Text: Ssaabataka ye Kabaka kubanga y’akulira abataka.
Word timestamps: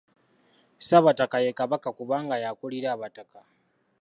Ssaabataka 0.79 1.37
ye 1.43 1.51
Kabaka 1.59 1.89
kubanga 1.97 2.35
y’akulira 2.43 2.87
abataka. 2.95 3.39